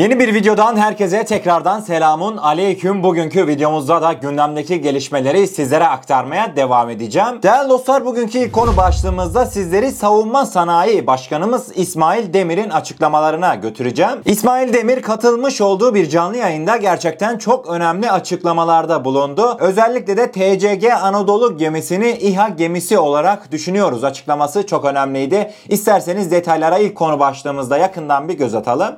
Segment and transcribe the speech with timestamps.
[0.00, 3.02] Yeni bir videodan herkese tekrardan selamun aleyküm.
[3.02, 7.42] Bugünkü videomuzda da gündemdeki gelişmeleri sizlere aktarmaya devam edeceğim.
[7.42, 14.12] Değerli dostlar bugünkü konu başlığımızda sizleri Savunma Sanayi Başkanımız İsmail Demir'in açıklamalarına götüreceğim.
[14.24, 19.56] İsmail Demir katılmış olduğu bir canlı yayında gerçekten çok önemli açıklamalarda bulundu.
[19.60, 25.50] Özellikle de TCG Anadolu gemisini İHA gemisi olarak düşünüyoruz açıklaması çok önemliydi.
[25.68, 28.96] İsterseniz detaylara ilk konu başlığımızda yakından bir göz atalım.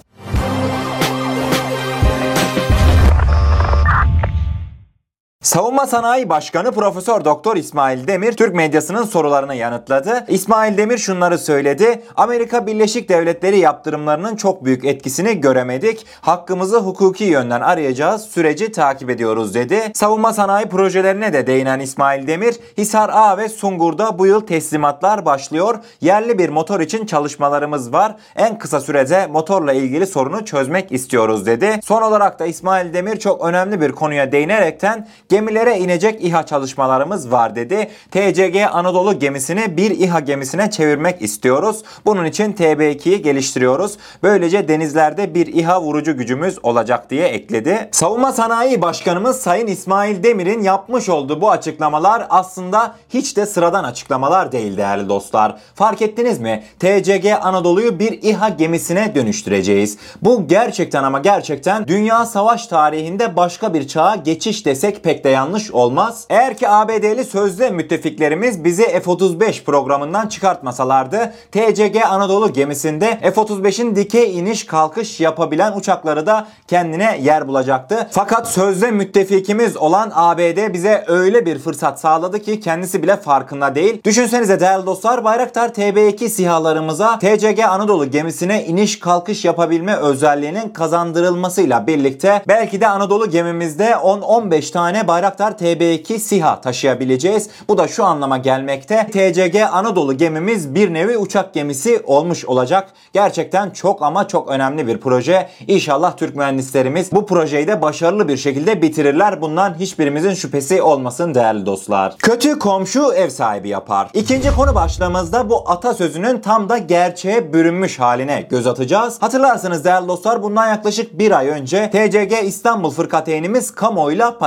[5.43, 10.25] Savunma Sanayi Başkanı Profesör Doktor İsmail Demir Türk medyasının sorularını yanıtladı.
[10.29, 12.03] İsmail Demir şunları söyledi.
[12.17, 16.07] Amerika Birleşik Devletleri yaptırımlarının çok büyük etkisini göremedik.
[16.21, 18.23] Hakkımızı hukuki yönden arayacağız.
[18.23, 19.81] Süreci takip ediyoruz dedi.
[19.95, 25.79] Savunma sanayi projelerine de değinen İsmail Demir, Hisar A ve Sungur'da bu yıl teslimatlar başlıyor.
[26.01, 28.17] Yerli bir motor için çalışmalarımız var.
[28.37, 31.81] En kısa sürede motorla ilgili sorunu çözmek istiyoruz dedi.
[31.85, 37.57] Son olarak da İsmail Demir çok önemli bir konuya değinerekten Gemilere inecek İHA çalışmalarımız var
[37.57, 37.91] dedi.
[38.11, 41.83] TCG Anadolu gemisini bir İHA gemisine çevirmek istiyoruz.
[42.07, 43.97] Bunun için TB2'yi geliştiriyoruz.
[44.23, 47.89] Böylece denizlerde bir İHA vurucu gücümüz olacak diye ekledi.
[47.93, 54.53] Savunma Sanayi Başkanımız Sayın İsmail Demir'in yapmış olduğu bu açıklamalar aslında hiç de sıradan açıklamalar
[54.53, 55.57] değil değerli dostlar.
[55.75, 56.65] Fark ettiniz mi?
[56.79, 59.99] TCG Anadolu'yu bir İHA gemisine dönüştüreceğiz.
[60.23, 65.71] Bu gerçekten ama gerçekten dünya savaş tarihinde başka bir çağa geçiş desek pek de yanlış
[65.71, 66.27] olmaz.
[66.31, 74.67] Eğer ki ABD'li sözde müttefiklerimiz bizi F-35 programından çıkartmasalardı TCG Anadolu gemisinde F-35'in dikey iniş
[74.67, 78.09] kalkış yapabilen uçakları da kendine yer bulacaktı.
[78.11, 84.03] Fakat sözde müttefikimiz olan ABD bize öyle bir fırsat sağladı ki kendisi bile farkında değil.
[84.05, 92.43] Düşünsenize değerli dostlar Bayraktar TB2 sihalarımıza TCG Anadolu gemisine iniş kalkış yapabilme özelliğinin kazandırılmasıyla birlikte
[92.49, 97.49] belki de Anadolu gemimizde 10-15 tane Bayraktar TB2 SİHA taşıyabileceğiz.
[97.69, 99.07] Bu da şu anlama gelmekte.
[99.07, 102.89] TCG Anadolu gemimiz bir nevi uçak gemisi olmuş olacak.
[103.13, 105.49] Gerçekten çok ama çok önemli bir proje.
[105.67, 109.41] İnşallah Türk mühendislerimiz bu projeyi de başarılı bir şekilde bitirirler.
[109.41, 112.17] Bundan hiçbirimizin şüphesi olmasın değerli dostlar.
[112.19, 114.11] Kötü komşu ev sahibi yapar.
[114.15, 119.23] İkinci konu başlığımızda bu atasözünün tam da gerçeğe bürünmüş haline göz atacağız.
[119.23, 124.39] Hatırlarsınız değerli dostlar bundan yaklaşık bir ay önce TCG İstanbul fırkateynimiz kamuoyuyla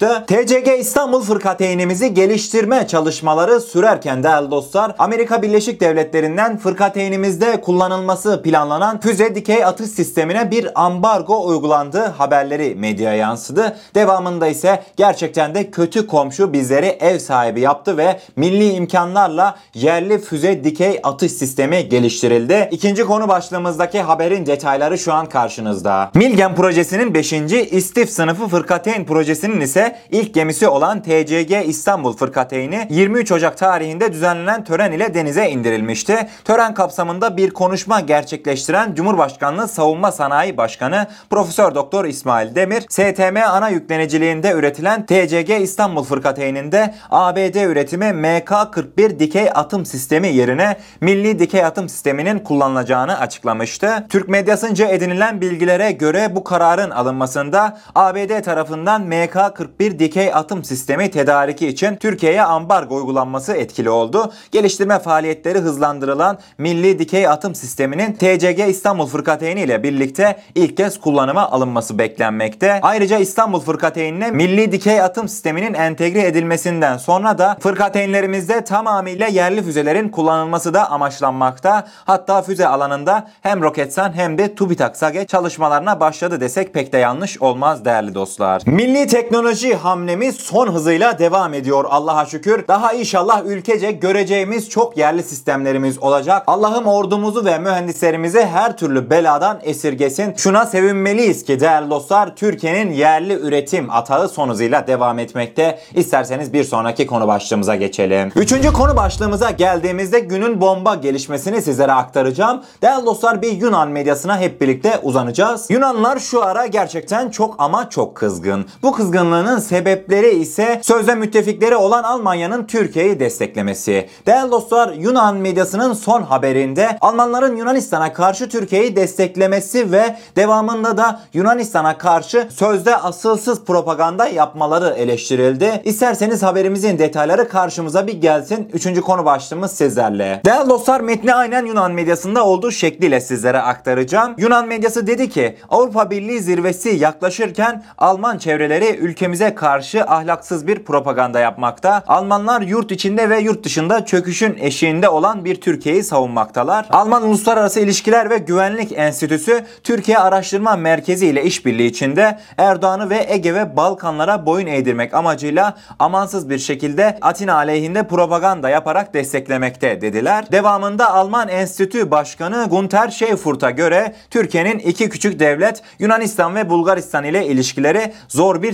[0.00, 0.24] paylaşılmıştı.
[0.26, 9.34] TCG İstanbul fırkateynimizi geliştirme çalışmaları sürerken değerli dostlar Amerika Birleşik Devletleri'nden fırkateynimizde kullanılması planlanan füze
[9.34, 13.76] dikey atış sistemine bir ambargo uygulandığı haberleri medyaya yansıdı.
[13.94, 20.64] Devamında ise gerçekten de kötü komşu bizleri ev sahibi yaptı ve milli imkanlarla yerli füze
[20.64, 22.68] dikey atış sistemi geliştirildi.
[22.70, 26.10] İkinci konu başlığımızdaki haberin detayları şu an karşınızda.
[26.14, 27.32] Milgen projesinin 5.
[27.32, 34.64] istif sınıfı fırkateyn projesinin ise ilk gemisi olan TCG İstanbul fırkateyni 23 Ocak tarihinde düzenlenen
[34.64, 36.28] tören ile denize indirilmişti.
[36.44, 43.68] Tören kapsamında bir konuşma gerçekleştiren Cumhurbaşkanlığı Savunma Sanayi Başkanı Profesör Doktor İsmail Demir, STM ana
[43.68, 51.88] yükleniciliğinde üretilen TCG İstanbul fırkateyninde ABD üretimi MK-41 dikey atım sistemi yerine milli dikey atım
[51.88, 54.06] sisteminin kullanılacağını açıklamıştı.
[54.08, 59.65] Türk medyasınca edinilen bilgilere göre bu kararın alınmasında ABD tarafından MK-41
[59.98, 64.32] dikey atım sistemi tedariki için Türkiye'ye ambargo uygulanması etkili oldu.
[64.52, 71.50] Geliştirme faaliyetleri hızlandırılan milli dikey atım sisteminin TCG İstanbul Fırkateyni ile birlikte ilk kez kullanıma
[71.50, 72.80] alınması beklenmekte.
[72.82, 80.08] Ayrıca İstanbul Fırkateynine milli dikey atım sisteminin entegre edilmesinden sonra da fırkateynlerimizde tamamıyla yerli füzelerin
[80.08, 81.86] kullanılması da amaçlanmakta.
[82.04, 87.42] Hatta füze alanında hem Roketsan hem de TÜBİTAK SAGE çalışmalarına başladı desek pek de yanlış
[87.42, 88.62] olmaz değerli dostlar.
[88.66, 92.68] Milli teknoloji hamlemiz son hızıyla devam ediyor Allah'a şükür.
[92.68, 96.42] Daha inşallah ülkece göreceğimiz çok yerli sistemlerimiz olacak.
[96.46, 100.34] Allah'ım ordumuzu ve mühendislerimizi her türlü beladan esirgesin.
[100.36, 105.78] Şuna sevinmeliyiz ki değerli dostlar Türkiye'nin yerli üretim atağı son hızıyla devam etmekte.
[105.94, 108.32] İsterseniz bir sonraki konu başlığımıza geçelim.
[108.36, 112.62] Üçüncü konu başlığımıza geldiğimizde günün bomba gelişmesini sizlere aktaracağım.
[112.82, 115.70] Değerli dostlar bir Yunan medyasına hep birlikte uzanacağız.
[115.70, 118.66] Yunanlar şu ara gerçekten çok ama çok kızgın.
[118.82, 124.08] Bu kızgınlığının çıkmasının sebepleri ise sözde müttefikleri olan Almanya'nın Türkiye'yi desteklemesi.
[124.26, 131.98] Değerli dostlar Yunan medyasının son haberinde Almanların Yunanistan'a karşı Türkiye'yi desteklemesi ve devamında da Yunanistan'a
[131.98, 135.82] karşı sözde asılsız propaganda yapmaları eleştirildi.
[135.84, 138.68] İsterseniz haberimizin detayları karşımıza bir gelsin.
[138.72, 140.40] Üçüncü konu başlığımız sizlerle.
[140.44, 144.34] Değerli dostlar metni aynen Yunan medyasında olduğu şekliyle sizlere aktaracağım.
[144.38, 148.86] Yunan medyası dedi ki Avrupa Birliği zirvesi yaklaşırken Alman çevreleri
[149.36, 152.02] ülkemize karşı ahlaksız bir propaganda yapmakta.
[152.06, 156.86] Almanlar yurt içinde ve yurt dışında çöküşün eşiğinde olan bir Türkiye'yi savunmaktalar.
[156.90, 163.54] Alman Uluslararası İlişkiler ve Güvenlik Enstitüsü Türkiye Araştırma Merkezi ile işbirliği içinde Erdoğan'ı ve Ege
[163.54, 170.44] ve Balkanlara boyun eğdirmek amacıyla amansız bir şekilde Atina aleyhinde propaganda yaparak desteklemekte dediler.
[170.52, 177.46] Devamında Alman Enstitü Başkanı Gunter Schäfert'a göre Türkiye'nin iki küçük devlet Yunanistan ve Bulgaristan ile
[177.46, 178.72] ilişkileri zor bir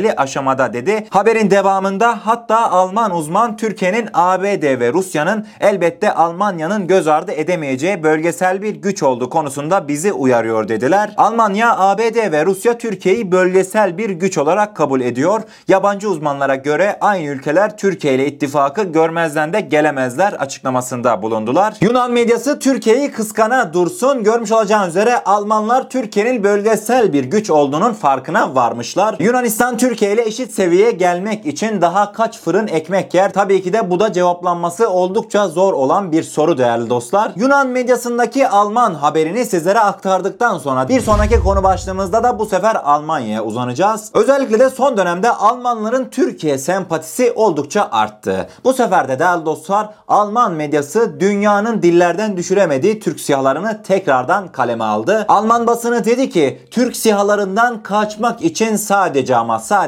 [0.00, 1.06] tehlikeli aşamada dedi.
[1.10, 8.62] Haberin devamında hatta Alman uzman Türkiye'nin ABD ve Rusya'nın elbette Almanya'nın göz ardı edemeyeceği bölgesel
[8.62, 11.14] bir güç olduğu konusunda bizi uyarıyor dediler.
[11.16, 15.42] Almanya, ABD ve Rusya Türkiye'yi bölgesel bir güç olarak kabul ediyor.
[15.68, 21.74] Yabancı uzmanlara göre aynı ülkeler Türkiye ile ittifakı görmezden de gelemezler açıklamasında bulundular.
[21.80, 24.24] Yunan medyası Türkiye'yi kıskana dursun.
[24.24, 29.16] Görmüş olacağınız üzere Almanlar Türkiye'nin bölgesel bir güç olduğunun farkına varmışlar.
[29.18, 33.32] Yunanistan Türkiye ile eşit seviyeye gelmek için daha kaç fırın ekmek yer?
[33.32, 37.32] Tabii ki de bu da cevaplanması oldukça zor olan bir soru değerli dostlar.
[37.36, 43.44] Yunan medyasındaki Alman haberini sizlere aktardıktan sonra bir sonraki konu başlığımızda da bu sefer Almanya'ya
[43.44, 44.10] uzanacağız.
[44.14, 48.48] Özellikle de son dönemde Almanların Türkiye sempatisi oldukça arttı.
[48.64, 55.24] Bu sefer de değerli dostlar Alman medyası dünyanın dillerden düşüremediği Türk sihalarını tekrardan kaleme aldı.
[55.28, 59.79] Alman basını dedi ki Türk sihalarından kaçmak için sadece ama sadece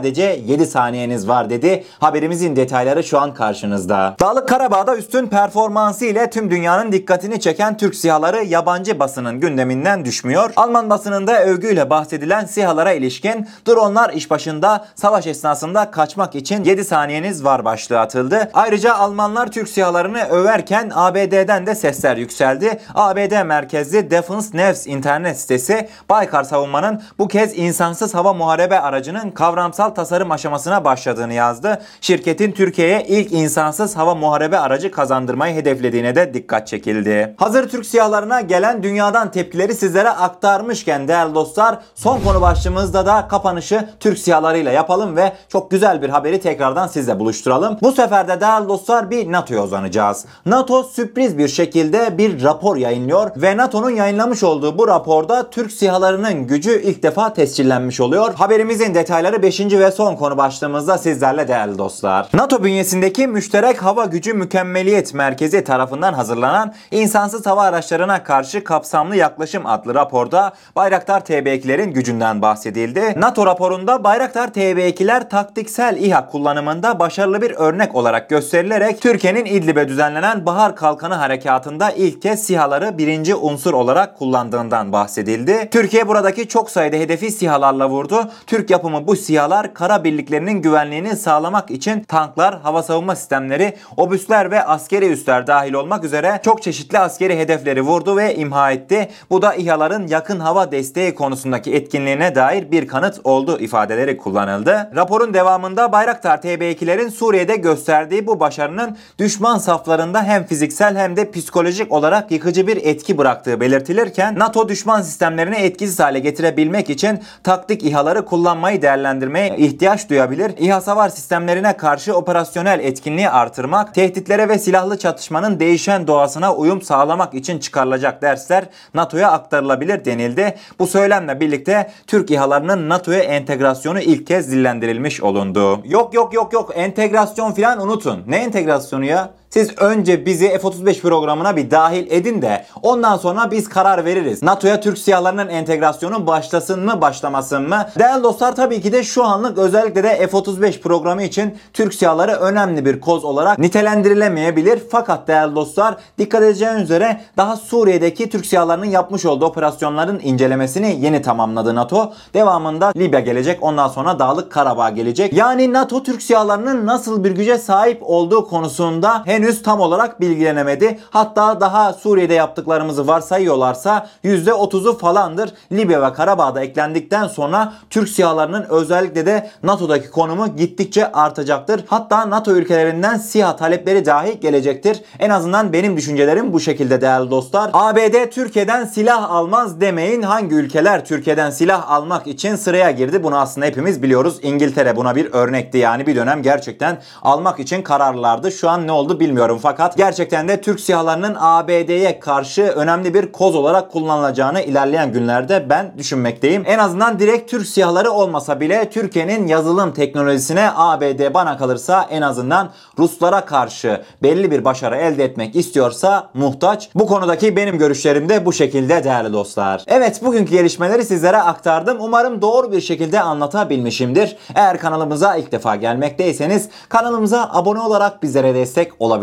[0.47, 1.85] 7 saniyeniz var dedi.
[1.99, 4.17] Haberimizin detayları şu an karşınızda.
[4.21, 10.53] Dağlık Karabağ'da üstün performansı ile tüm dünyanın dikkatini çeken Türk sihaları yabancı basının gündeminden düşmüyor.
[10.56, 17.44] Alman basınında övgüyle bahsedilen sihalara ilişkin dronlar iş başında savaş esnasında kaçmak için 7 saniyeniz
[17.44, 18.50] var başlığı atıldı.
[18.55, 22.81] Ayrıca Almanlar Türk sihalarını överken ABD'den de sesler yükseldi.
[22.94, 29.81] ABD merkezli Defense News internet sitesi Baykar savunmanın bu kez insansız hava muharebe aracının kavramsal
[29.90, 31.82] tasarım aşamasına başladığını yazdı.
[32.00, 37.34] Şirketin Türkiye'ye ilk insansız hava muharebe aracı kazandırmayı hedeflediğine de dikkat çekildi.
[37.38, 43.88] Hazır Türk siyahlarına gelen dünyadan tepkileri sizlere aktarmışken değerli dostlar son konu başlığımızda da kapanışı
[44.00, 47.79] Türk siyahlarıyla yapalım ve çok güzel bir haberi tekrardan sizle buluşturalım.
[47.82, 50.25] Bu sefer de değerli dostlar bir NATO'ya uzanacağız.
[50.46, 56.46] NATO sürpriz bir şekilde bir rapor yayınlıyor ve NATO'nun yayınlamış olduğu bu raporda Türk sihalarının
[56.46, 58.34] gücü ilk defa tescillenmiş oluyor.
[58.34, 59.62] Haberimizin detayları 5.
[59.70, 62.29] ve son konu başlığımızda sizlerle değerli dostlar.
[62.35, 69.67] NATO bünyesindeki Müşterek Hava Gücü Mükemmeliyet Merkezi tarafından hazırlanan insansız hava araçlarına karşı kapsamlı yaklaşım
[69.67, 73.14] adlı raporda Bayraktar TB2'lerin gücünden bahsedildi.
[73.17, 80.47] NATO raporunda Bayraktar TB2'ler taktiksel İHA kullanımında başarılı bir örnek olarak gösterilerek Türkiye'nin İdlib'e düzenlenen
[80.47, 85.69] Bahar Kalkanı Harekatı'nda ilk kez SİHA'ları birinci unsur olarak kullandığından bahsedildi.
[85.70, 88.31] Türkiye buradaki çok sayıda hedefi SİHA'larla vurdu.
[88.47, 94.64] Türk yapımı bu SİHA'lar kara birliklerinin güvenliğini sağlamak için tanklar, hava savunma sistemleri, obüsler ve
[94.64, 99.08] askeri üsler dahil olmak üzere çok çeşitli askeri hedefleri vurdu ve imha etti.
[99.31, 104.90] Bu da İHA'ların yakın hava desteği konusundaki etkinliğine dair bir kanıt oldu ifadeleri kullanıldı.
[104.96, 111.93] Raporun devamında Bayraktar TB2'lerin Suriye'de gösterdiği bu başarının düşman saflarında hem fiziksel hem de psikolojik
[111.93, 118.25] olarak yıkıcı bir etki bıraktığı belirtilirken NATO düşman sistemlerini etkisiz hale getirebilmek için taktik İHA'ları
[118.25, 120.53] kullanmayı değerlendirmeye ihtiyaç duyabilir.
[120.58, 127.34] İHA savar sistemlerine karşı operasyonel etkinliği artırmak, tehditlere ve silahlı çatışmanın değişen doğasına uyum sağlamak
[127.34, 130.56] için çıkarılacak dersler NATO'ya aktarılabilir denildi.
[130.79, 135.81] Bu söylemle birlikte Türk İHA'larının NATO'ya entegrasyonu ilk kez dillendirilmiş olundu.
[135.84, 138.25] Yok yok yok yok entegrasyon filan unutun.
[138.27, 139.42] Ne entegrasyonu ya?
[139.53, 144.43] Siz önce bizi F-35 programına bir dahil edin de ondan sonra biz karar veririz.
[144.43, 147.87] NATO'ya Türk siyahlarının entegrasyonu başlasın mı başlamasın mı?
[147.99, 152.85] Değerli dostlar tabii ki de şu anlık özellikle de F-35 programı için Türk siyahları önemli
[152.85, 154.82] bir koz olarak nitelendirilemeyebilir.
[154.91, 161.23] Fakat değerli dostlar dikkat edeceğiniz üzere daha Suriye'deki Türk siyahlarının yapmış olduğu operasyonların incelemesini yeni
[161.23, 162.13] tamamladı NATO.
[162.35, 165.32] Devamında Libya gelecek ondan sonra Dağlık Karabağ gelecek.
[165.32, 170.99] Yani NATO Türk siyahlarının nasıl bir güce sahip olduğu konusunda henüz tam olarak bilgilenemedi.
[171.11, 175.51] Hatta daha Suriye'de yaptıklarımızı varsayıyorlarsa %30'u falandır.
[175.72, 181.84] Libya ve Karabağ'da eklendikten sonra Türk siyahlarının özellikle de NATO'daki konumu gittikçe artacaktır.
[181.87, 185.03] Hatta NATO ülkelerinden SİHA talepleri dahi gelecektir.
[185.19, 187.70] En azından benim düşüncelerim bu şekilde değerli dostlar.
[187.72, 190.22] ABD Türkiye'den silah almaz demeyin.
[190.22, 193.22] Hangi ülkeler Türkiye'den silah almak için sıraya girdi?
[193.22, 194.39] Bunu aslında hepimiz biliyoruz.
[194.43, 195.79] İngiltere buna bir örnekti.
[195.79, 198.53] Yani bir dönem gerçekten almak için kararlılardı.
[198.53, 199.31] Şu an ne oldu bilmiyorum.
[199.62, 205.93] Fakat gerçekten de Türk SİHA'larının ABD'ye karşı önemli bir koz olarak kullanılacağını ilerleyen günlerde ben
[205.98, 206.62] düşünmekteyim.
[206.67, 212.70] En azından direkt Türk SİHA'ları olmasa bile Türkiye'nin yazılım teknolojisine ABD bana kalırsa en azından
[212.98, 216.91] Ruslara karşı belli bir başarı elde etmek istiyorsa muhtaç.
[216.94, 219.84] Bu konudaki benim görüşlerim de bu şekilde değerli dostlar.
[219.86, 221.96] Evet bugünkü gelişmeleri sizlere aktardım.
[222.01, 224.36] Umarım doğru bir şekilde anlatabilmişimdir.
[224.55, 229.21] Eğer kanalımıza ilk defa gelmekteyseniz kanalımıza abone olarak bizlere destek olabilirsiniz.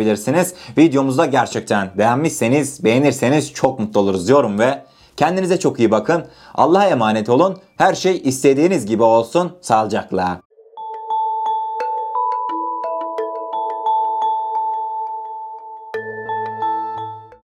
[0.78, 4.84] Videomuzda gerçekten beğenmişseniz, beğenirseniz çok mutlu oluruz diyorum ve
[5.18, 6.26] kendinize çok iyi bakın.
[6.56, 7.58] Allah'a emanet olun.
[7.78, 9.52] Her şey istediğiniz gibi olsun.
[9.62, 10.49] Sağlıcakla.